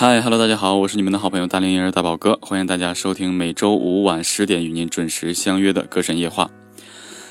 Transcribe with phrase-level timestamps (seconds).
[0.00, 6.50] 嗨，Hello，大家好，我是你们的好朋友大龄婴儿大宝哥，欢迎大家收听每周五晚十点与您准时相约的歌神夜话。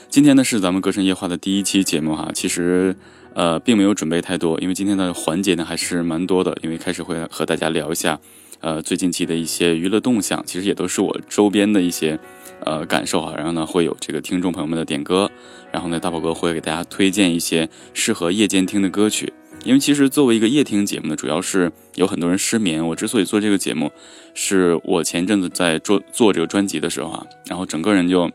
[0.08, 2.96] 今天呢是咱们歌神夜话的第一期节目哈，其实
[3.34, 8.20] 呃并没有准备太多，因为今天的环节呢还是蛮多的，因为开始会和大家聊一下
[8.60, 12.20] 呃最近期的一些娱乐动向，其实也都是我周边的一些
[12.68, 13.34] 呃感受哈。
[13.36, 15.32] 然后呢会有这个听众朋友们的点歌，
[15.72, 19.34] 然后呢大宝哥会给大家推荐一些适合夜间听的歌曲。
[19.66, 22.86] 因为其实作为一个夜听节目呢，主要是有很多人失眠。
[22.88, 23.92] 我之所以做这个节目，
[24.34, 28.32] 是我前阵子在做做这个专辑的时候啊，然后整个人就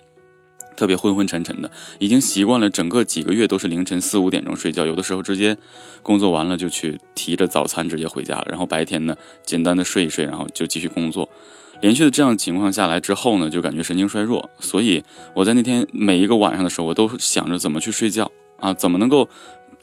[0.76, 5.56] 特别昏昏沉沉的，已经习惯了整个几个月都是凌晨四五点钟睡觉，有的时候直接
[6.02, 11.28] 工作完了就去提着早餐直接回家了，然后白天呢简单的睡一睡，然后就继续工作。
[11.80, 15.02] 连续的这样情况下来之后呢，就感觉神经衰弱，所以
[15.34, 19.28] 我在那天每一个晚上的时候，我都想着怎么去睡觉啊，怎么能够。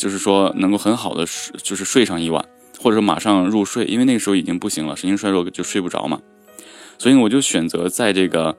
[0.02, 2.44] 就是说能够很好的睡，就是睡上一晚，
[2.80, 6.20] 或者说马上入睡，因为那个时候已经不行了，神经衰弱就睡不着嘛。
[6.98, 8.58] 所以我就选择在这个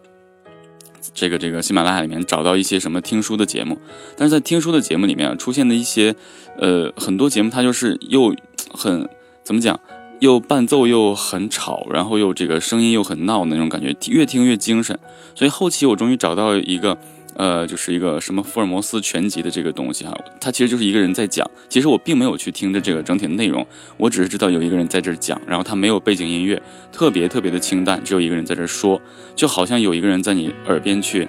[1.13, 3.77] 这个这个喜马拉雅里面找到一些什么听书的节目。
[4.17, 6.15] 但是在听书的节目里面出现的一些
[6.59, 8.33] 呃很多节目，它就是又
[8.73, 9.09] 很
[9.43, 9.81] 怎么讲，
[10.21, 14.97] 又伴奏又很吵，然后又这个声音又很闹的那种感觉，越听越精神。
[15.35, 16.97] 所以后期我终于找到一个。
[17.35, 21.51] 呃，就是一个什么福尔摩斯全集的这个东西哈，它其实就是一个人在讲。
[21.69, 23.67] 其实我并没有去听着这个整体的内容，
[23.97, 26.61] 我只是知道有一个人在这儿讲，然后他没有背景音乐，
[26.93, 29.01] 特别特别的清淡，只有一个人在这儿说，
[29.35, 31.27] 就好像有一个人在你耳边去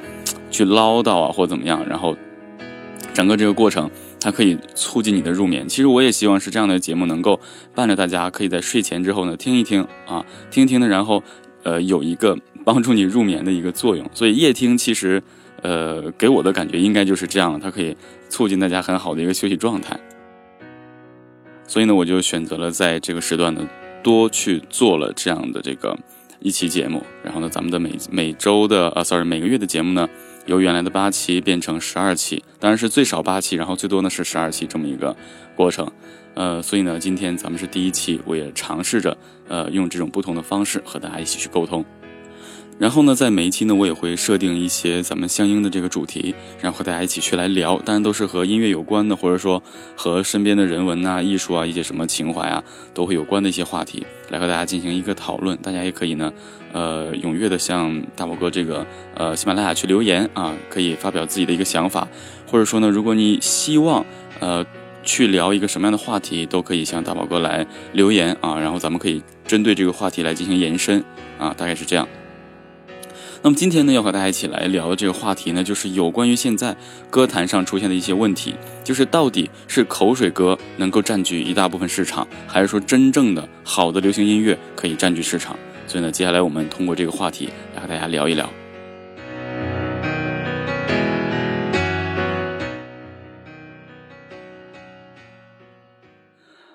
[0.51, 1.81] 去唠叨啊，或怎么样。
[1.87, 2.15] 然后
[3.13, 5.65] 整个这个过程，它可以促进你的入眠。
[5.69, 7.39] 其实我也希望是这样的节目能够
[7.73, 11.23] 伴着大家，可以在睡前之后呢听一听啊，听一听的，然后
[11.63, 14.05] 呃有一个帮助你入眠的一个作用。
[14.13, 15.23] 所以夜听其实。
[15.63, 17.97] 呃，给我的感觉应该就是这样了，它可以
[18.29, 19.99] 促进大家很好的一个休息状态。
[21.65, 23.65] 所以呢，我就选择了在这个时段呢，
[24.03, 25.97] 多去做了这样的这个
[26.39, 27.01] 一期节目。
[27.23, 30.07] 然后呢，咱们的每每周的啊，sorry，每个月的节目呢，
[30.45, 35.15] 由原来的八期变成十二期，当然是最少八期，然后最多呢是十二期这么一个
[35.55, 35.89] 过程。
[36.33, 39.17] 呃，所以呢，今天咱们是第一期，我也尝试着
[39.47, 41.85] 呃用这种不同的方式和大家一起去沟通。
[42.79, 49.61] 然后呢，在每一期呢，我也会设定一些咱们相应的这个主题，然后和大家一起去来聊，当然都是和音乐有关的，或者说
[49.95, 52.61] 和身边的人文啊、艺术啊、一些什么情怀啊，
[52.93, 55.55] 都会有关的一些话题，来和大家进行一个讨论。
[55.57, 56.33] 大家也可以呢，
[56.73, 58.85] 呃，踊跃的向大宝哥这个
[59.15, 62.07] 呃喜马拉雅去留言啊，可以发表自己的一个想法，
[62.51, 64.03] 或者说呢，如果你希望
[64.39, 64.65] 呃
[65.03, 71.01] 去聊一个什么样的话题，都可以向大宝哥来留言啊，然后咱们可以针对这个话题来进行延伸
[71.37, 72.05] 啊，大概是这样。
[73.45, 76.73] 那么今天呢，要和大家一起来聊的这个话题呢，就是有关于现在
[77.09, 78.55] 歌坛上出现的一些问题，
[78.85, 85.59] 就是到底是口水歌能够占据一大部分市场，还是说真正的好的流行音乐可以占据市场？
[85.87, 88.49] 所以呢，接下来我们通过这个话题来和大家聊一聊。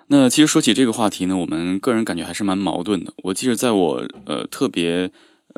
[0.08, 3.14] 那其实说起这个话题呢，我们个人感觉还是蛮矛盾的。
[3.22, 5.10] 我记得在我呃特别。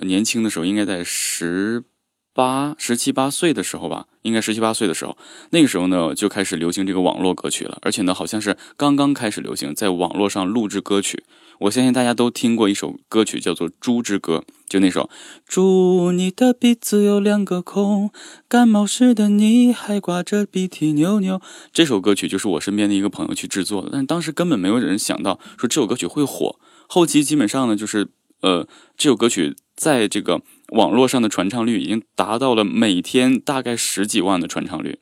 [0.06, 1.84] 年轻的时候，应该在十
[2.33, 5.19] 八、十七八岁的时候吧，应该十七八岁的时候，
[5.51, 11.25] 那个时候呢就开始流行这个网络歌曲了，而且呢好像是刚刚开始流行，在网络上录制歌曲。
[11.61, 15.11] 我相信大家都听过一首歌曲，叫做《猪之歌》，就那首
[15.47, 18.11] “猪，你的鼻子有两个孔，
[18.49, 21.43] 感冒时的你还挂着鼻涕牛牛”。
[21.71, 26.59] 这首歌曲就是我身边的一个朋友去制作的，但当时根本没有人想到说这首歌曲会火。
[26.87, 28.09] 后期基本上呢，就是
[28.41, 29.56] 呃这首歌曲。
[29.81, 30.43] 在这个
[30.73, 34.99] 网络上的传唱率已经达到了每天大概十几万的传唱率。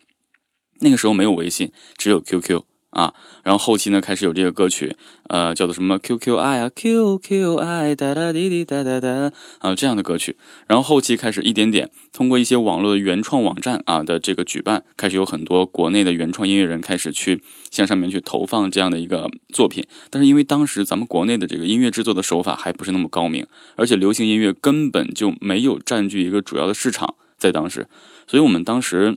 [0.79, 3.15] 那个时候没有微信，只有 QQ 啊。
[3.43, 4.97] 然后后期呢，开始有这个歌曲，
[5.29, 10.37] 呃，叫做什么 QQ 爱啊，QQ 爱哒哒滴滴哒哒哒啊这样的歌曲。
[10.67, 19.87] 然后后期开始一点点通过一些网络的原创网站啊的这个举办，开始有很多国内的原创音乐人开始去向上面去投放这样的一个作品。
[20.11, 23.47] 但是因为当时咱们国内的这个音乐制作的手法还不是那么高明，
[23.77, 27.87] 而且流行音乐根本就没有占据一个主要的市场，在当时，
[28.27, 29.17] 所以我们当时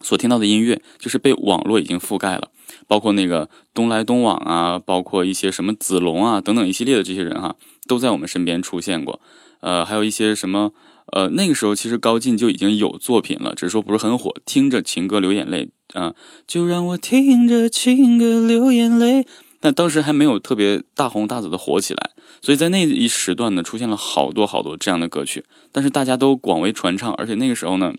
[0.00, 2.50] 所听到的音乐就是被网络已经覆盖了。
[2.86, 7.56] 包括那个东来东往啊，包括一些什么子龙啊等等一系列的这些人哈，
[7.88, 9.20] 都在我们身边出现过。
[9.60, 10.72] 呃，还有一些什么
[11.12, 14.34] 呃，那个时候其实高进就已经有作品了，只是说不是很火。
[14.44, 16.14] 听着情歌流眼泪啊，
[16.46, 19.26] 就让我听着情歌流眼泪。
[19.60, 22.10] 但当时还没有特别大红大紫的火起来，
[22.42, 27.94] 所以在那一时段呢，出现了好多好多这样的歌曲，但是大家都广为传唱，而且那个时候呢，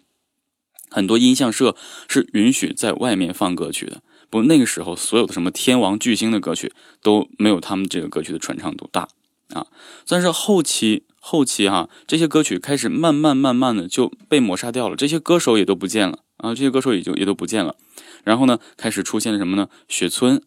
[0.90, 1.76] 很多音像社
[2.08, 4.02] 是允许在外面放歌曲的。
[4.30, 9.08] 不那个时候所有的什么天王巨星的歌曲都没有他们这个歌曲的传唱度大
[9.54, 9.68] 啊。
[10.08, 17.76] 但是后期后期哈，这些歌曲开始慢慢慢慢的就被抹杀掉了，这些歌手也都不见了啊，这些歌手也就也都不见了。
[18.24, 19.70] 然后呢，开始出现了什么呢？
[19.88, 20.42] 雪村。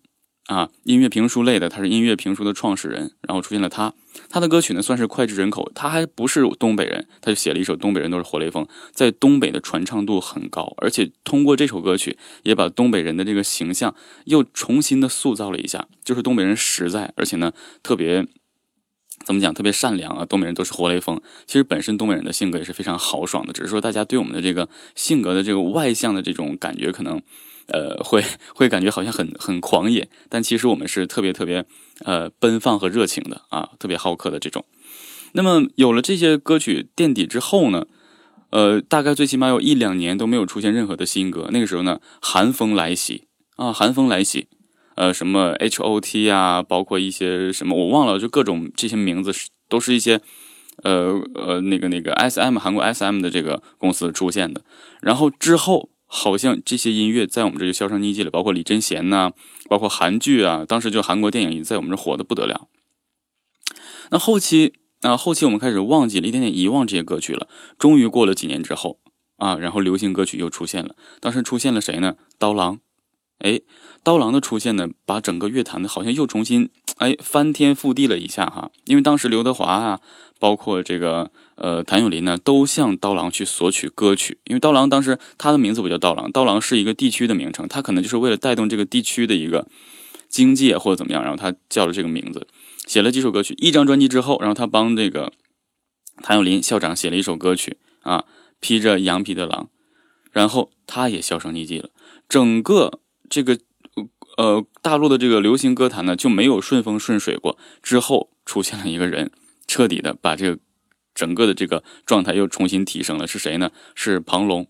[0.48, 3.92] 啊，音乐评书类的，他是音乐评书的创始人，然后出现了他，
[4.30, 5.70] 他的歌曲呢算是脍炙人口。
[5.74, 17.52] 他还不是东北人，他就写了一首《东北人都是活雷锋》，在东北的传唱度很高，而且通过这首歌曲也把东北人的这个形象又重新的塑造了一下，就是东北人实在，而且呢
[17.82, 18.26] 特别
[19.26, 20.24] 怎么讲，特别善良啊。
[20.24, 27.20] 东北人都是活雷锋，其实本身东北人的性格也是非常豪爽的，只是说大家对我们的这个性格的这个外向的这种感觉可能。
[27.70, 28.24] 呃，会
[28.54, 31.66] 会感觉好像很很狂野，但其实我们是特别特别
[32.04, 34.64] 呃奔放和热情的啊，特别好客的这种。
[35.32, 37.86] 那么有了这些歌曲垫底之后呢，
[38.50, 41.50] 呃，大概最起码有一两年都没有出现任何的新歌。
[41.52, 44.48] 那个时候呢，寒风来袭啊，寒风来袭，
[44.94, 49.30] 呃，什么 H O T 啊，包括一些什么我忘了，就各种这些名字
[49.68, 50.22] 都是一些
[50.84, 54.62] 呃呃那个那个 S M 韩国 S M 的这个公司出现的。
[55.02, 55.90] 然后之后。
[56.10, 59.32] 好像这些音乐在我们这就销声匿迹了，包括李贞贤呐，
[59.68, 62.66] 包括韩剧啊，当时就韩国电影在我们这火的不得了。
[64.10, 64.72] 那后期
[65.02, 67.46] 啊，后期我们开始忘记了，一点点遗忘这些歌曲了。
[67.78, 68.98] 终于过了几年之后
[69.36, 70.96] 啊，然后流行歌曲又出现了。
[71.20, 72.16] 当时出现了谁呢？
[72.38, 72.80] 刀郎。
[73.40, 73.60] 哎，
[74.02, 78.72] 刀郎的出现呢，把整个乐坛的好像又重新哎翻天覆地了一下哈。
[78.86, 80.00] 因为当时刘德华啊，
[80.40, 84.38] 包括这个呃谭咏麟呢，都向刀郎去索取歌曲。
[84.44, 89.66] 因为刀郎当时他的名字不叫刀郎，刀郎是一个地区的名称，他可能就是为了带动这个地区的一个
[90.28, 92.46] 经济或者怎么样，然后他叫了这个名字，
[92.86, 93.54] 写了几首歌曲。
[93.58, 95.32] 一张专辑之后，然后他帮这个
[96.22, 98.24] 谭咏麟校长写了一首歌曲啊，
[98.60, 99.68] 披着羊皮的狼，
[100.32, 101.90] 然后他也销声匿迹了，
[102.28, 103.00] 整个。
[103.30, 103.58] 这个
[104.38, 107.58] 呃，大陆的这个流行歌坛呢，就没有顺风顺水过。
[107.82, 109.30] 之后出现了一个人，
[109.66, 110.58] 彻底的把这个
[111.18, 113.26] 整个的这个状态又重新提升了。
[113.26, 113.72] 是谁呢？
[113.96, 114.68] 是庞龙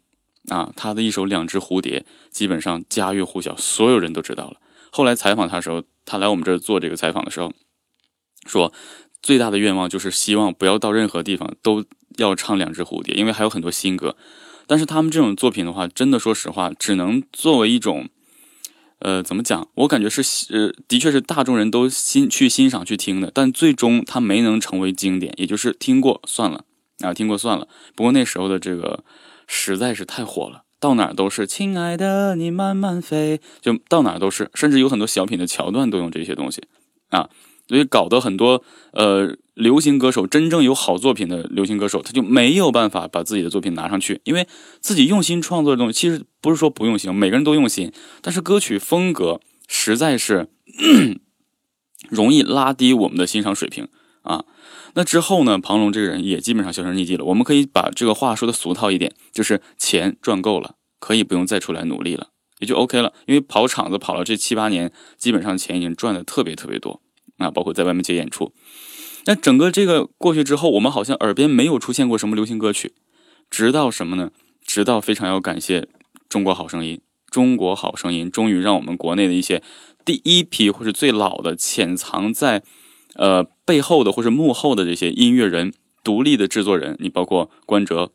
[0.49, 0.73] 啊！
[0.75, 2.01] 他的一首《两只蝴蝶》
[2.31, 4.57] 基本上家喻户晓，所有人都知道了。
[4.91, 7.53] 后来采访他的时候，他来我们这儿做这个采访的时候，
[8.47, 8.73] 说
[9.23, 11.85] 最大的愿望就是希望不要到任何地方都
[12.17, 14.17] 要唱《两只蝴蝶》，因为还有很多新歌。
[14.67, 18.09] 但是他们这种作品的话，真的说实话，只能作为一种。
[19.01, 19.69] 呃，怎么讲？
[19.75, 20.23] 我感觉是，
[20.53, 26.65] 呃，的确是大众人都欣去欣赏去听的，但最终它没能成为经典，也就是听过算了
[27.01, 27.69] 啊，听过算了。
[27.95, 29.05] 不过那时候的这个
[29.47, 36.63] 实在是太火了，到哪儿都是“亲爱的你慢慢飞”，就到哪儿都是，甚至有很多小品的桥段都用这些东西
[37.11, 37.31] 啊。
[37.69, 44.47] 所以搞得很多呃流行歌手真正有好作品的流行歌手，他就没有办法把自己的作品拿上去，因为
[44.81, 47.93] 自己用心创作的东西，其实不是说不用心，每个人都用心，
[48.23, 50.49] 但是歌曲风格实在是
[52.09, 53.89] 容易拉低我们的欣赏水平
[54.23, 54.45] 啊。
[54.95, 57.25] 那之后呢，庞龙这个人也基本上销声匿迹了。
[57.27, 62.29] 我们可以把这个话说的俗套一点，就是钱赚够了，可以不用再出来努力了，
[62.61, 63.13] 也就 OK 了。
[63.27, 67.03] 因为跑场子跑了这七八年，基本上钱已经赚的特别特别多。
[67.39, 68.53] 啊，包括在外面接演出，
[69.25, 72.93] 那整个这个过去之后，我们好像耳边没有出现过什么流行歌曲，
[73.49, 74.31] 直到什么呢？
[74.67, 75.81] 直到非常要感谢
[76.29, 76.97] 《中国好声音》，
[77.31, 79.63] 《中国好声音》终于让我们国内的一些
[80.05, 82.63] 第一批或是最老的潜藏在
[83.15, 88.11] 呃背后的或是幕后的这些音乐人、独立的制作人，你包括关喆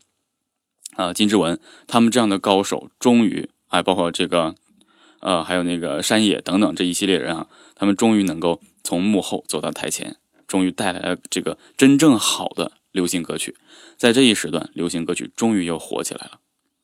[0.95, 4.53] 啊、金志文他们这样的高手，终于还包括这个
[5.21, 8.59] 呃还有那个山野等等这一系列人啊，他们终于能够。
[8.83, 13.55] 从幕后走到台前，终于带来了这个真正好的流行歌曲。
[13.97, 16.39] 在这一时段，流行歌曲终于又火起来了。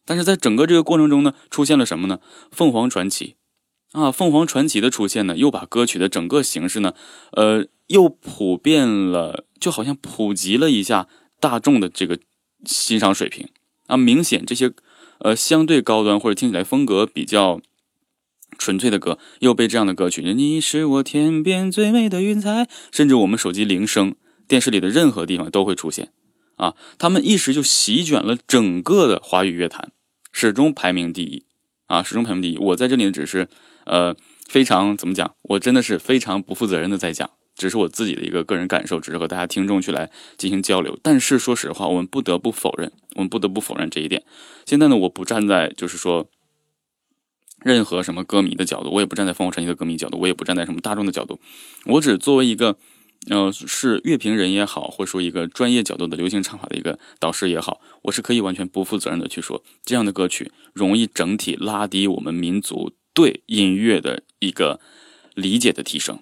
[0.06, 2.20] 但是在整个这个过程中呢，出现了什么呢？
[2.52, 3.36] 凤凰传奇
[3.92, 6.94] 啊，凤凰传奇的出现呢，又把歌曲的整个形式呢，
[7.34, 11.08] 呃，又普遍了，就好像普及了一下
[11.40, 12.18] 大众的这个
[12.66, 13.50] 欣赏水平
[13.88, 13.98] 啊。
[13.98, 14.72] 明显这些
[15.20, 17.60] 呃相对高端或者听起来风格比较。
[18.60, 24.14] 纯粹的歌又被这样的歌曲，你是我天边最美的云彩，甚至我们手机铃声、
[24.48, 26.12] 电视里的任何地方都会出现，
[26.58, 29.94] 啊，他们一时就席卷了整个的华语乐坛，
[30.34, 31.46] 始终排名第一，
[31.88, 32.58] 啊，始终排名第一。
[32.58, 33.48] 我在这里只是，
[33.86, 34.14] 呃，
[34.48, 35.34] 非常怎么讲？
[35.44, 41.00] 我真的是非常不负责任的在讲，只是我自己的一个个人感受，只是和大家听众去来进行交流。
[41.02, 44.24] 但是说实话，我们不得不否认，我们不得不否认这一点。
[44.66, 46.30] 现在呢，我不站在就是说。
[47.62, 51.40] 任何什么歌迷的角度，我也不站在凤凰传奇的歌迷角度，我也不站在什么大众的角度，
[51.86, 52.78] 我只作为一个，
[53.30, 64.80] 呃，是乐评人也好，或者说一个专业角度的流行唱法的一个导师也好，我是可以完全不负责任的去说，这样的歌曲容易整体拉低我们民族对音乐的一个
[65.36, 66.20] 理解的提升，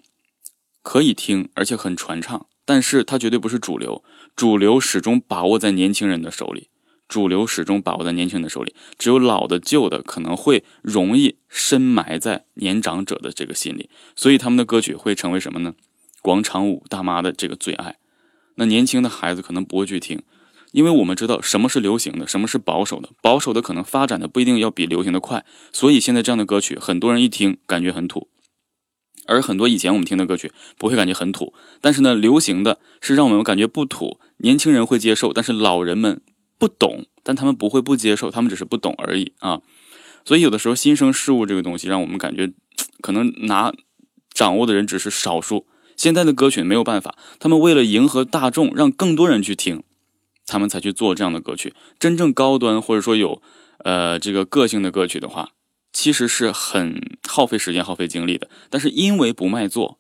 [0.82, 4.04] 可以听，而且很传唱，但是它绝对不是主流，
[4.36, 6.70] 主流始终把握在年轻人的手里，
[7.08, 15.76] 主流始终把握在年轻人的手里，只有老的旧的可能会容易深埋在年长者的这个心里，所以他们的歌曲会成为什么呢？
[16.22, 17.98] 广场舞大妈的这个最爱，
[18.56, 20.22] 那年轻的孩子可能不会去听。
[20.74, 28.28] 因为我们知道什么是流行的，什么是保守的，保守的可能发展的不一定要比流行的快，所以现在这样的歌曲，很多人一听感觉很土，
[29.26, 36.22] 而很多以前我们听的歌曲不会感觉很土，但是呢，流行的是让我们感觉不土，年轻人会接受，但是老人们
[36.58, 39.62] 不懂，但他们不会不接受，他们只是不懂而已啊。
[40.26, 42.52] 所以有的时候新生事物这个东西，让我们感觉
[43.02, 43.74] 可能拿
[44.32, 45.68] 掌握的人只是少数。
[45.96, 49.84] 现在的歌曲没有办法，他们为了迎合大众，让更多人去听。
[50.50, 53.42] 他们才去做这样的歌曲，真正高端或者说有，
[53.80, 55.50] 呃，这个个性的歌曲的话，
[55.92, 58.50] 其实是很耗费时间、耗费精力的。
[58.70, 60.00] 但是因为不卖座，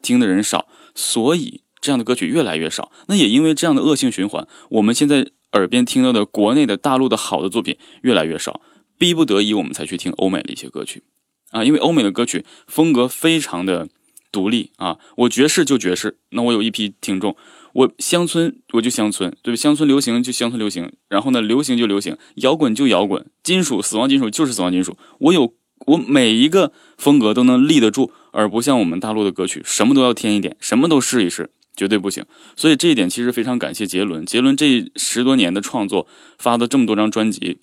[0.00, 2.92] 听的人少，所以这样的歌曲越来越少。
[3.08, 8.60] 那也因为这样的恶性循环，我们现在耳边听到的国内的大陆的好的作品越来越少，
[8.96, 11.02] 逼不得已我们才去听欧美的一些歌曲
[11.50, 13.88] 啊，因为欧美的歌曲风格非常的
[14.30, 17.36] 独立啊，我爵士就爵士，那我有一批听众。
[17.74, 19.56] 我乡村我就乡村，对吧？
[19.56, 24.96] 乡村流行就乡村流行，然后呢，流行就流行，摇滚就摇滚，金属死亡金属就是死亡金属。
[25.20, 25.54] 我有
[25.86, 32.26] 我每一个风格都能立得住，而不像我们大陆的歌曲，什么都要添一点，什么都试一试，绝对不行。
[32.56, 36.06] 所以这一点其实非常感谢杰伦，杰伦这十多年的创作，
[36.38, 37.60] 发的这么多张专辑。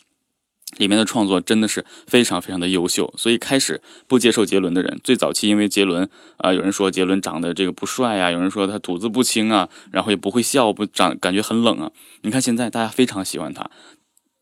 [0.77, 11.91] 里面的创作真的是非常非常的优秀，所以开始不接受杰伦的人，最早期因为杰伦啊，有人说杰伦长得这个不帅啊，有人说他吐字不清啊，然后也不会笑，不长感觉很冷啊。
[12.23, 13.69] 你看现在大家非常喜欢他，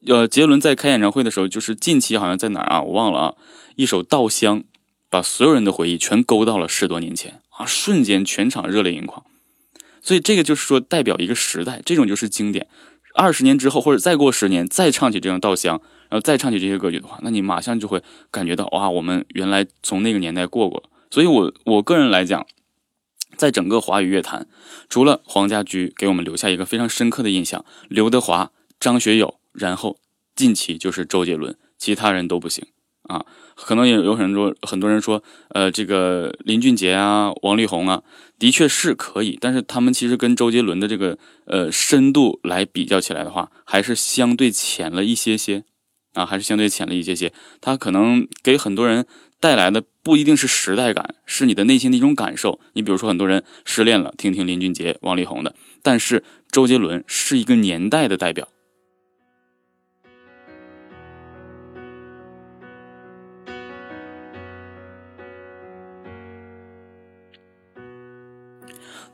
[0.08, 3.36] 呃，杰伦在开演唱会的时候，就是近期好像在哪儿啊，我忘了啊，
[3.75, 4.62] 一首《稻香》，
[5.12, 9.24] 把所有人的回忆全勾到了十多年前啊，瞬间全场热泪盈眶。
[10.03, 12.67] 所以这个就是说代表一个时代，这种就是经典。
[13.15, 15.79] 二十年之后或者再过十年再唱起这样《稻香》。
[16.10, 20.83] 然后再唱起这些歌曲的话，那你马上就会感觉到哇，我们原来从那个年代过过。
[21.10, 22.45] 所以，我我个人来讲，
[23.36, 24.48] 在整个华语乐坛，
[24.88, 29.98] 除了黄家驹给我们留下一个非常深刻的印象，刘德华、张学友，然后
[30.36, 32.63] 近期就是周杰伦，其他人都不行
[33.03, 33.25] 啊。
[33.55, 38.03] 可能也有很多很多人说，呃，这个林俊杰啊、王力宏啊，
[38.39, 45.63] 的确是可以，但是他们其实跟周杰伦的这个呃深度来比较起来的话，还是相对浅了一些些。
[46.13, 47.33] 啊，还是相对浅了一些些。
[47.60, 49.07] 他可能给很多人
[49.39, 52.60] 带来的不一定是时代感，是你的内心的一种感受。
[52.74, 58.48] 你比如说，很多人失恋了，听听林俊杰、王力宏的，但是周杰伦是一个年代的代表。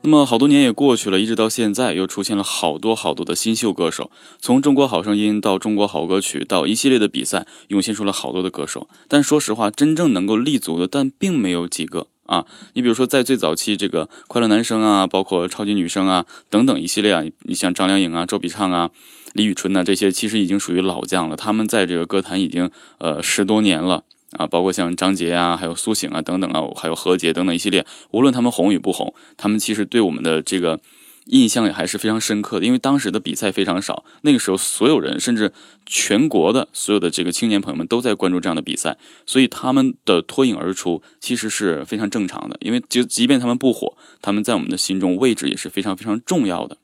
[0.02, 8.88] 那么好多年也过去了，一直到现在又出现了好多好多的新秀歌手，从中国好声音到中国好歌曲，到一系列的比赛，涌现出了好多的歌手。
[9.08, 12.46] 但说实话，真正能够立足的，但并没有几个啊。
[12.72, 18.90] 你比如说，在最早期这个快乐男声啊，包括超级女声啊等等一系列啊，你像张靓颖啊、周笔畅啊、
[19.34, 21.36] 李宇春呐这些，其实已经属于老将了。
[21.36, 24.04] 他们在这个歌坛已经呃十多年了。
[24.32, 30.80] 啊，包括像张杰啊，还有苏醒啊等等啊，还有何洁等等一系列，无论他们红与不红，他们其实对我们的这个
[31.26, 32.66] 印象也还是非常深刻的。
[32.66, 35.52] 因为当时的比赛非常少，那个时候所有人，甚至
[35.84, 38.96] 全国的所有的这个青年朋友们都在关注这样的比赛，
[39.26, 42.56] 所以他们的脱颖而出其实是非常正常的。
[42.60, 46.76] 因为就即便他们不火，他们在我们的心中位置也是非常非常重要的。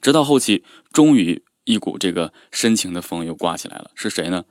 [0.00, 4.44] 直到后期，终于一股这个深情的风又刮起来了，是谁呢？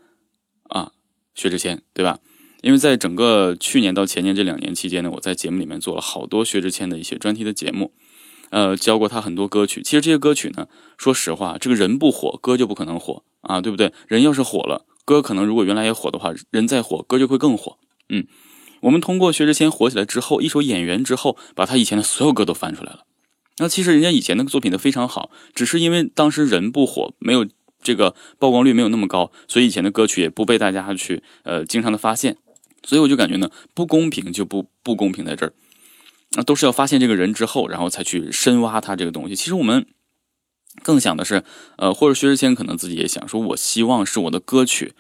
[0.70, 0.92] 啊！
[1.36, 2.20] 薛之谦，对吧？
[2.62, 7.92] 因为在整个去年到前年这两年期间呢，我在节目里面做了好多薛之谦的一些专题的节目，
[8.52, 9.82] 呃，教过他很多歌曲。
[9.82, 13.92] 其实这些歌曲呢，说实话，这个人不火，歌就不可能火啊，对不对？
[14.08, 17.80] 人要是火了，歌可能如果原来也火的话，人再火，歌就会更火。
[18.10, 18.28] 嗯，
[18.82, 23.06] 我们通过薛之谦火起来之后，一首《演员》之后，把他以前的所有歌都翻出来了。
[23.58, 27.48] 那其实人家以前那个作品都非常好，只是因为当时人不火，没有。
[27.82, 32.38] 这个曝光率没有那么高，所以以前的歌曲也不被大家去呃经常的发现，
[32.84, 35.54] 所以我就感觉呢不公平就不不公平在这儿，
[36.32, 39.36] 那都是要发现这个人之后，然后才去深挖他这个东西。
[39.36, 39.86] 其实我们
[40.84, 41.44] 更想的是，
[41.78, 44.94] 呃，或者薛之谦可能自己也想说，我希望是我的歌曲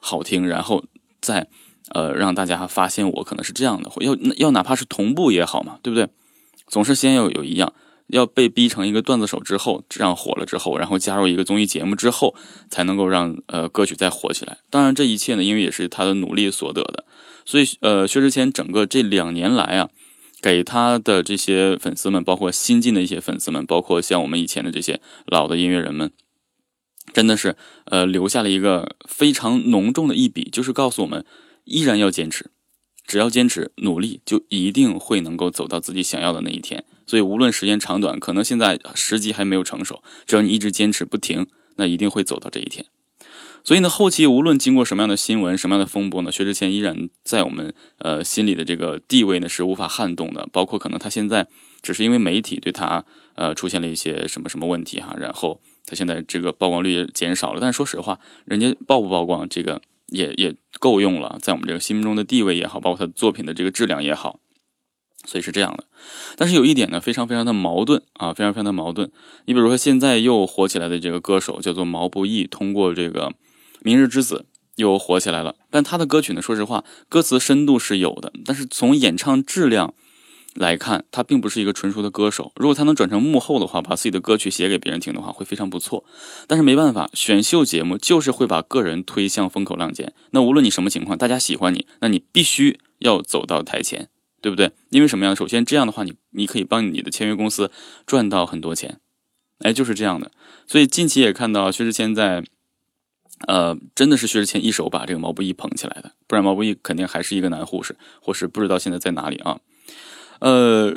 [0.00, 0.84] 好听，然后
[1.20, 1.48] 再
[1.90, 6.08] 呃让大家发现我可能是这样的，要要哪怕是同步也好嘛，对不对？
[6.66, 7.74] 总是先要有一样。
[8.12, 12.34] 要被逼成一个段子手之后，这样火了之后，然后加入一个综艺节目之后，
[12.68, 14.58] 才能够让呃歌曲再火起来。
[14.68, 17.06] 当然，这一切呢，因为也是他的努力所得的。
[17.46, 19.88] 所以，呃，薛之谦整个这两年来啊，
[20.42, 26.12] 给他的这些粉丝们，包括新进的一些粉丝们，包括像我们以前的这些老的音乐人们，
[27.14, 31.24] 真的是呃留下了一个非常浓重的一笔，就是告诉我们，
[31.64, 32.50] 依然要坚持，
[33.06, 36.84] 只要坚持努力，就一定会能够走到自己想要的那一天。
[37.06, 42.86] 所以，无论时间长短，可能现在时机还没有成熟，只要你一直坚持不停，那一定会走到这一天。
[43.64, 50.48] 所以呢，后期无论经过什么样的新闻、什么样的风波呢，薛之谦依然在我们呃心里的这个地位呢是无法撼动的。
[50.50, 51.46] 包括可能他现在
[51.80, 53.04] 只是因为媒体对他
[53.34, 57.60] 呃出现了一些什么什么问题哈，然后他现在这个曝光率减少了。
[57.60, 59.80] 但是说实话，人家曝不曝光这个
[60.12, 64.40] 也也够用了，在我们这个心目中的地位也好，包括他作品的这个质量也好，
[65.24, 65.84] 所以是这样的。
[66.36, 69.10] 但是有一点呢，非常非常的矛盾啊，非常非常的矛盾。
[69.46, 73.32] 你比如说现在又火起来的这个歌手叫做毛不易，通过这个。
[73.84, 76.40] 明日之子又火起来了，但他的歌曲呢？
[76.40, 79.92] 说实话，歌词深度是有的，但是从演唱质量
[80.54, 82.52] 来看，他并不是一个纯熟的歌手。
[82.56, 86.04] 如果他能转成幕后的话，把自己的歌曲写给别人听的话，会非常不错。
[86.46, 90.12] 但是没办法，选秀节目就是会把个人推向风口浪尖。
[90.30, 94.08] 那无论你什么情况，大家喜欢你，那你必须要走到台前，
[94.40, 94.72] 对不对？
[94.90, 95.34] 因为什么样？
[95.34, 97.70] 首先这样的话，你你可以帮你的签约公司
[98.06, 98.98] 赚到很多钱。
[99.60, 100.30] 哎，就是这样的。
[100.66, 102.44] 所以近期也看到薛之谦在。
[103.48, 109.58] 呃，真的是薛之谦一手把这个毛不易捧起来的，不然毛不易肯定还是一个男护士，或是不知道现在在哪里啊。
[110.42, 110.92] 呃，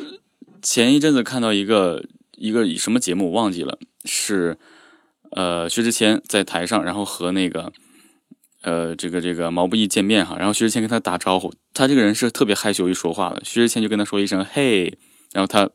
[0.63, 2.03] 前一阵子看到一个
[2.35, 4.57] 一个什么节目我忘记了，是
[5.29, 7.71] 呃薛之谦在台上，然后和那个
[8.63, 14.97] 呃这个这个毛不易见面哈，然后薛之谦跟他打招呼，他这个人是特别害羞一说话的，薛之谦就跟他说一声嘿，
[15.31, 15.69] 然后他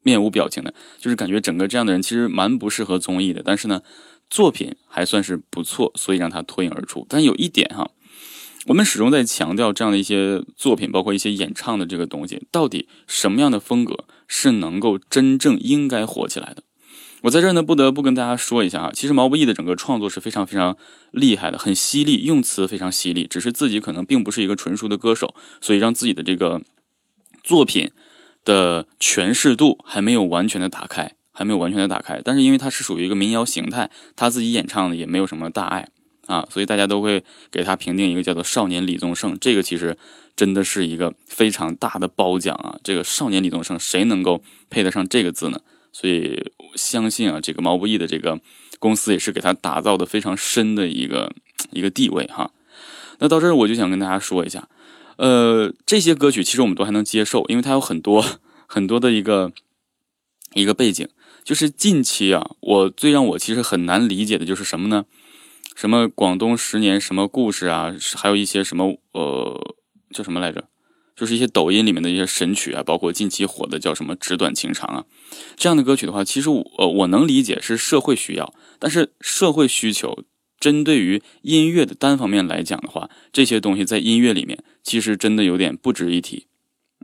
[0.00, 3.82] 面无表情的，就是感觉整个这样的人其实蛮不适合综艺的，但是呢。
[4.28, 7.06] 作品还算是不错，所以让他脱颖而出。
[7.08, 7.88] 但有一点哈，
[8.66, 16.64] 我们始终在强调这样的一些作品，包括一些演唱的这个东西，到底什么样的风格是能够真正应该火起来的？
[17.22, 20.76] 我在这儿呢，不得不跟大家说一下啊，其实毛不易的整个创作是非常非常
[21.12, 23.26] 厉害的，很犀利，用词非常犀利。
[23.26, 26.62] 只是自己可能并不是一个纯熟的歌手，所以让自己的这个
[27.44, 27.90] 作品
[28.44, 31.12] 的诠释度还没有完全的打开。
[31.38, 35.90] 还没有完全的打开，但是因为它是属于一个民谣形态，他自己演唱的也没有什么大碍
[36.26, 39.36] 啊，所以大家都会给他评定一个叫做“少年李宗盛”。
[39.40, 39.96] 这个其实
[40.34, 42.78] 真的是一个非常大的褒奖啊！
[42.82, 45.60] 这个“少年李宗盛”谁能够配得上这个字呢？
[45.92, 48.38] 所以相信啊，这个毛不易的这个
[48.78, 51.32] 公司也是给他打造的非常深的一个
[51.70, 52.50] 一个地位哈。
[53.18, 54.68] 那到这儿我就想跟大家说一下，
[55.16, 58.22] 呃，这些歌曲其实我们都还能接受，因为它有很多
[58.66, 59.52] 很多的一个
[60.54, 61.08] 一个背景。
[61.44, 65.06] 就是近期啊，我最让我其实很难理解的就是什么呢？
[65.76, 69.76] 什么广东十年什么故事啊，还有一些什么呃
[70.10, 70.68] 叫什么来着？
[71.14, 75.04] 就是一些抖音里面的一些神曲啊，包括近期火的叫什么“纸短情长”啊，
[75.54, 80.24] 这样的歌曲的话，其实我呃我能理解是社会需要，但是社会需求
[80.58, 86.46] 针对于音乐的单方面来讲的话，这些东西在音乐里面其实真的有点不值一提，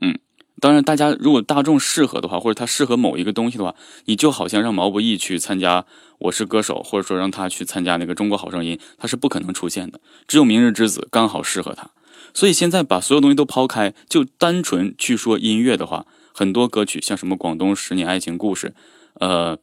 [0.01, 0.19] 嗯。
[0.61, 5.83] 当然，大家如果大众适合的话，或者他适合某一个东西的话，你就好像让毛不易去参加
[6.19, 10.01] 《我是歌手》，或者说让他去参加那个《中国好声音》，他是不可能出现的。
[10.29, 11.91] 只有《明日之子》刚好适合他。
[12.33, 18.69] 所以现在把所有东西都抛开，就单纯去说音乐的话，很多歌曲像什么《广东十年爱情故事》，
[19.15, 19.59] 呃，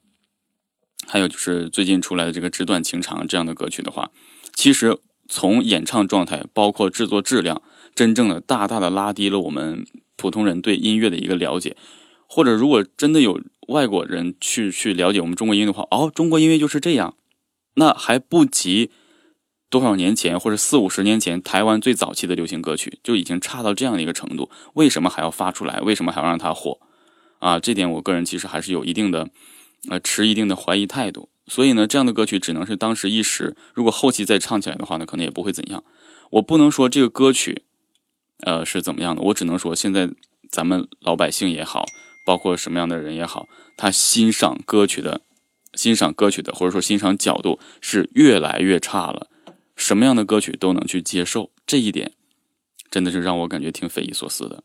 [1.07, 4.09] 还有就是最近出来的这个《纸短情长》这样的歌曲的话，
[4.53, 4.97] 其实
[5.29, 7.61] 从演唱状态，包括制作质量，
[7.95, 9.85] 真正的大大的拉低了我们。
[10.19, 11.77] 普通人对音乐的一个了解，
[12.27, 17.15] 或者如果真的有外国人去去了解我们中国音乐的话，哦，中国音乐就是这样，
[17.75, 18.91] 那还不及
[19.69, 25.79] 多少年前或者四五十年前台湾最早期的流行歌曲就已经差到这样的一个程度，为什么还要发出来？
[25.79, 26.79] 为什么还要让它火？
[27.39, 29.29] 啊，这点我个人其实还是有一定的
[29.89, 31.29] 呃持一定的怀疑态度。
[31.47, 35.83] 所以呢，这样的歌曲只能是当时一时，如果后期再唱起来的话呢，可能也不会怎样。
[36.31, 37.63] 我不能说这个歌曲。
[38.45, 39.21] 呃，是怎么样的？
[39.21, 40.09] 我只能说，现在
[40.49, 41.85] 咱们老百姓也好，
[42.25, 43.47] 包括什么样的人也好，
[43.77, 45.21] 他欣赏歌曲的、
[45.73, 49.27] 欣赏歌曲的，或者说欣赏角度是越来越差了。
[49.75, 52.13] 什么样的歌曲都能去接受，这一点
[52.89, 54.63] 真的是让我感觉挺匪夷所思的。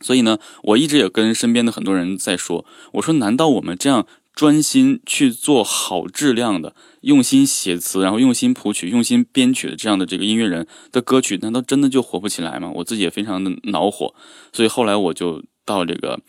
[0.00, 4.06] 所以呢，我一直也跟身边的很多人在说，我说，难道我们这样？
[4.36, 12.70] 专心去做好质量的、用心写词，然后用心谱曲、用心编曲的这样的这个音乐人的歌曲，难道真的就火不起来吗？
[12.74, 14.14] 我自己也非常的恼火，
[14.52, 16.20] 所以后来我就到这个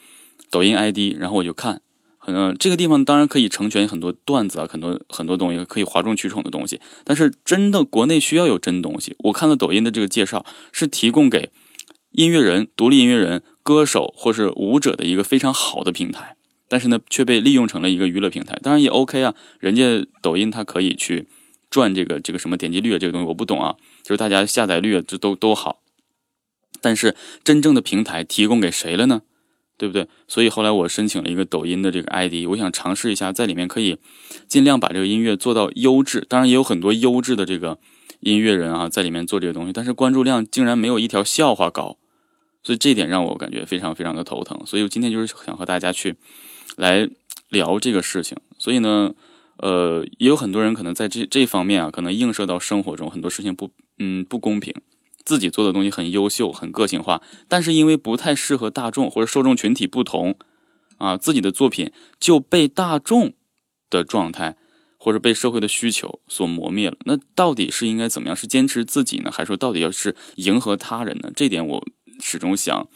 [0.49, 1.81] 抖音 ID，然后我就看
[2.17, 6.79] 可能这个地方当然可以成全很多段子啊，很多很多东西可以哗众取宠的东西。
[7.03, 9.17] 但是真的国内需要有真东西。
[9.25, 11.49] 我看了抖音的这个介绍，是提供给
[12.11, 16.36] 音乐人、独立音乐人、歌手或是舞者的一个非常好的平台。
[16.67, 18.59] 但是呢，却被利用成了一个娱乐平台。
[18.61, 21.27] 当然也 OK 啊，人家抖音它可以去
[21.69, 25.81] 赚这个这个什么点击率啊，这个东西我不懂啊，就是大家下载率啊，这都都好。
[26.81, 29.23] 但是真正的平台提供给谁了呢？
[29.77, 30.07] 对不对？
[30.27, 33.99] 所以后来我申请了一个抖音的这个 ID，我想尝试一下，在里面可以
[34.47, 36.25] 尽量把这个音乐做到优质。
[36.27, 37.77] 当然也有很多优质的这个
[38.21, 41.97] 音乐人啊，在里面做这个东西，但是关注量竟然没有一条笑话高，
[42.63, 44.59] 所以这点让我感觉非常非常的头疼。
[44.65, 46.15] 所以我今天就是想和大家去
[46.77, 47.09] 来
[47.49, 48.37] 聊这个事情。
[48.57, 49.13] 所以呢，
[49.57, 54.73] 呃，也有很多人可能在这这方面啊，可能映射到生活中很多事情不嗯不公平。
[55.25, 60.37] 自己做的东西很优秀、很个性化，但是因为不太适合大众或者受众群体不同，
[60.99, 63.33] 啊，自己的作品就被大众
[63.89, 64.55] 的状态
[64.97, 66.95] 或者被社会的需求所磨灭了。
[67.03, 68.35] 那到底是应该怎么样？
[68.37, 71.29] 是坚持自己呢，还是说到底要是迎合他人呢？
[71.35, 71.85] 这点我
[72.21, 72.87] 始终想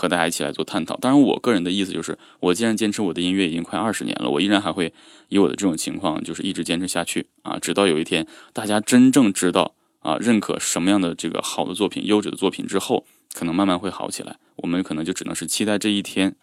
[0.00, 0.96] 和大家一起来做探讨。
[0.96, 4.92] 当然，我个人的意思就是，我既然坚持我的音乐已经快二十年了，我依然还会
[5.28, 9.74] 以我的这种情况，就是一直坚持下去啊，直到有一天大家真正知道。
[10.02, 14.38] 啊，认可什么样的这个好的作品、优质的作品之后，可能慢慢会好起来。
[14.56, 16.34] 我们可能就只能是期待这一天。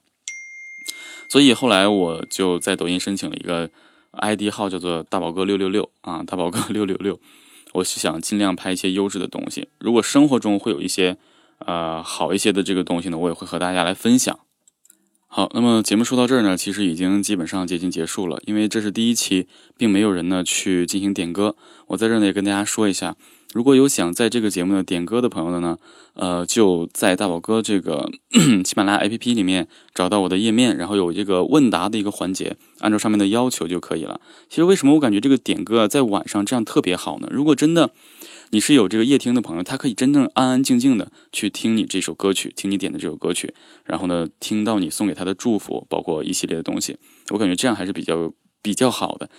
[1.28, 3.68] 所以后来我就在抖音申请了一个
[4.12, 7.20] ID 号，叫做大宝哥六六六啊，大宝哥六六六。
[7.74, 9.70] 我是想尽量拍一些优质的东西。
[9.80, 11.18] 如果生活中会有一些
[11.60, 14.40] 呃好一些的这个东西呢，我也会和大家来分享。
[15.30, 21.56] 好，那么节目说到这儿呢，其实已经基本上接近结束了，因为这是第一期，并没有人呢去进行点歌。
[21.88, 23.16] 我在这儿呢也跟大家说一下。
[23.54, 25.78] 如果有想在这个节目的点歌的朋友的呢，
[26.14, 28.10] 呃，就在大宝哥这个
[28.64, 34.20] 喜马拉雅 APP 里面找到我的页面，然后有这个问答的一个环节，按照上面的要求就可以了。
[34.50, 37.28] 其实为什么我感觉这个点歌，在晚上这样特别好呢？
[37.32, 37.92] 如果真的
[38.52, 46.98] 你是有这个夜听的朋友，他可以真正安安静静的去听你这首歌曲，听你点的这首歌曲，然后呢，听到你送给他的祝福，包括一系列的东西，
[47.30, 49.30] 我感觉这样还是比较比较好的，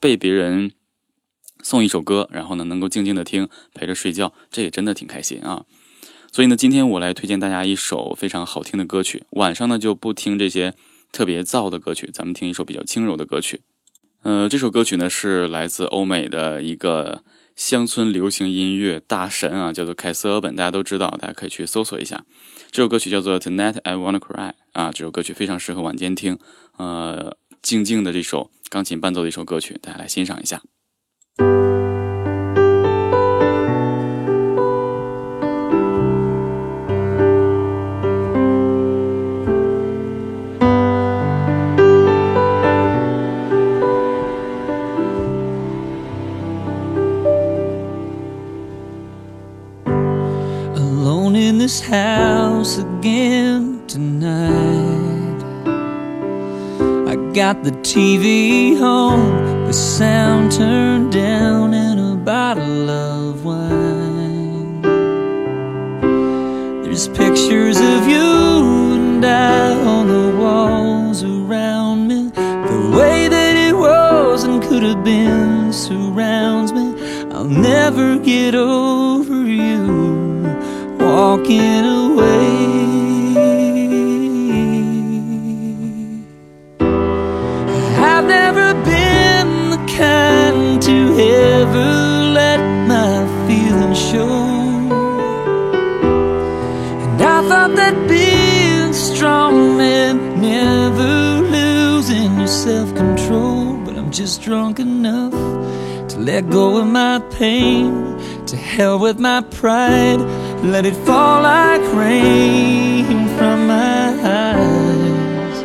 [0.00, 0.72] 被别人。
[1.62, 5.64] 送一首歌，然后呢，能够静静的听，陪着睡觉，这也真的挺开心啊。
[6.30, 9.22] 所以呢，今天我来推荐大家一首非常好听的歌曲。
[9.30, 10.74] 晚上呢就不听这些
[11.10, 13.62] 特别燥的歌曲，咱们听一首比较轻柔的歌曲。
[14.24, 17.22] 呃，这首歌曲呢是来自欧美的一个
[17.56, 22.24] 乡村流行音乐大神啊，叫做凯瑟·尔本，大家都知道，大家可以去搜索一下。
[22.70, 26.38] 这首歌曲叫做《Tonight I Wanna Cry》啊，这首歌曲非常适合晚间听，
[26.76, 30.62] 呃，静静的这首钢琴伴奏的一首歌曲，大家来欣赏一下。
[57.48, 64.80] Got the TV on the sound turned down and a bottle of wine.
[66.82, 68.30] There's pictures of you
[68.94, 72.30] and I on the walls around me.
[72.30, 76.94] The way that it was and could have been surrounds me.
[77.30, 80.56] I'll never get over you
[80.98, 82.73] walking away.
[104.44, 105.32] Drunk enough
[106.06, 108.18] to let go of my pain.
[108.44, 110.20] To hell with my pride,
[110.62, 115.62] let it fall like rain from my eyes.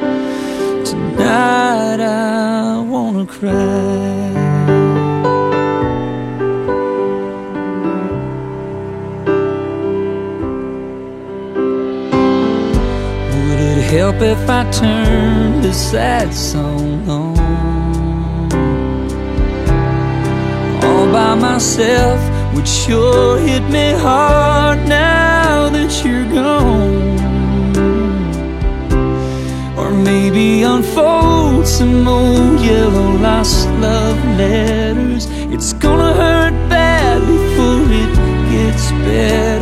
[0.90, 4.32] Tonight I wanna cry.
[13.36, 17.29] Would it help if I turned this sad song on?
[21.12, 22.20] By myself
[22.54, 27.20] would sure hit me hard now that you're gone.
[29.78, 35.28] Or maybe unfold some old yellow lost love letters.
[35.54, 38.14] It's gonna hurt bad before it
[38.52, 39.59] gets better,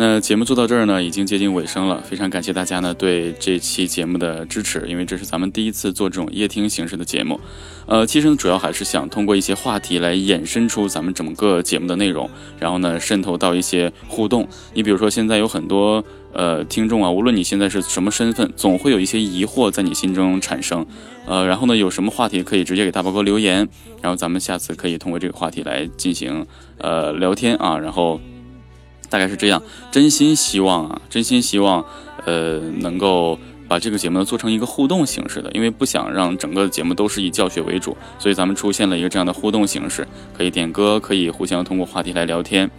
[0.00, 2.00] 那节目做到这儿呢，已经接近尾声了。
[2.02, 7.40] 非常感谢大家呢对这期节目的支持，因为这是咱们第一次做这种夜听形式的节目。
[7.86, 12.30] 呃，其实呢，主要还是想通过一些话题来衍生出咱们整个节目的内容，
[12.60, 14.46] 然后呢，渗透到一些互动。
[14.72, 20.86] 你比如说，现在有很多呃听众啊，无论你现在是什么身份，总会有一些疑惑在你心中产生。
[21.26, 23.68] 呃，然后呢，有什么话题可以直接给大宝哥留言，
[24.00, 28.20] 然后咱们下次可以通过这个话题来进行呃聊天啊，然后。
[29.08, 31.84] 大概是这样，真心希望啊，真心希望，
[32.24, 42.70] 呃，能够把这个节目呢做成一个互动形式的，因为不想让整个节目都是以教学为主，所以咱们出现了一个这样的互动形式，可以点歌，可以互相通过话题来聊天，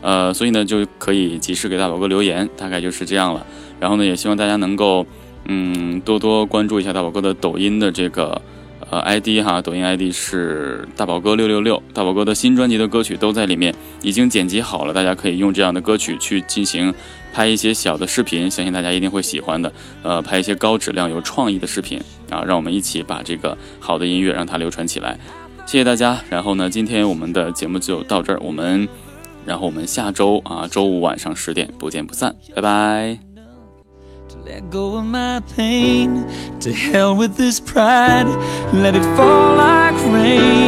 [0.00, 3.46] 呃，所以呢就可以及时给大宝哥留言，大概就是这样了。
[3.80, 5.06] 然后呢，也希望大家能够，
[5.46, 8.40] 嗯，多多关注一下大宝哥的抖音的这个。
[8.90, 16.92] 呃，ID 哈，抖音 ID 是大宝哥六六六，大宝哥的新专辑的歌曲都在里面，已经剪辑好了，大家可以用这样的歌曲去进行
[17.32, 19.70] 拍一些小的视频，相信大家一定会喜欢的。
[20.02, 25.18] 呃，拍一些高质量、有创意的视频啊，让我们一起把这个好的音乐让它流传起来。
[25.66, 26.18] 谢谢大家。
[26.30, 28.88] 然后呢，今天我们的节目就到这儿，我们，
[29.44, 33.27] 然后我们下周啊，周五晚上十点不见不散，拜拜。
[34.44, 36.26] Let go of my pain.
[36.60, 38.26] To hell with this pride.
[38.72, 40.67] Let it fall like rain.